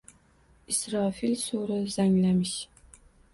Isrofil 0.71 1.35
suri 1.41 1.77
zanglamish 1.97 2.57